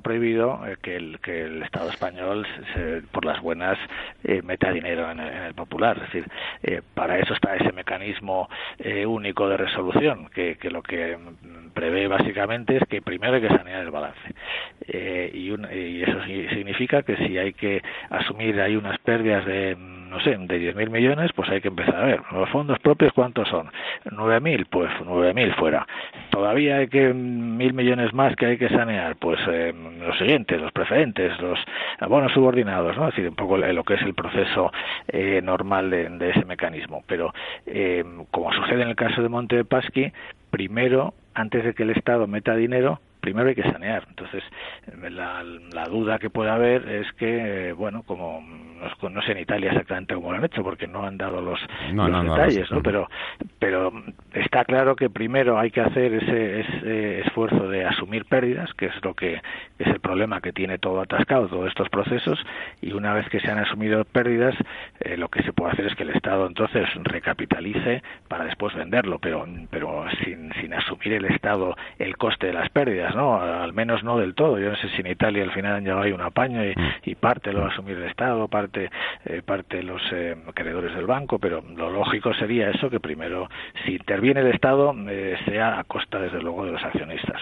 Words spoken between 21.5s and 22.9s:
hay que empezar a ver. Los fondos